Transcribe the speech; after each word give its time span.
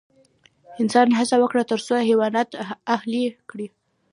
انسان 0.81 1.07
هڅه 1.17 1.35
وکړه 1.39 1.63
تر 1.71 1.79
څو 1.87 1.95
حیوانات 2.09 2.49
اهلي 2.95 3.23
کړي. 3.49 3.67